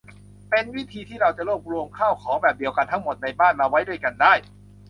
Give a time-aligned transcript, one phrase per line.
[0.49, 4.33] เป็นวิธีที่เราจะรวบรวมข้าวของแบบเดียวกันทั้งหมดในบ้านมาไว้ด้วยกันได้